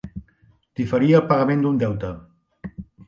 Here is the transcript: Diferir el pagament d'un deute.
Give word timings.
Diferir 0.79 1.11
el 1.19 1.25
pagament 1.33 1.61
d'un 1.67 1.77
deute. 1.85 2.11